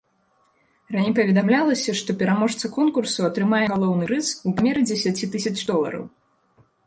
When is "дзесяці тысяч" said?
4.93-5.55